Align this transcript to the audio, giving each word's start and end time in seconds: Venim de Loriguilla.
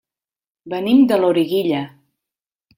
Venim 0.73 1.05
de 1.13 1.21
Loriguilla. 1.21 1.85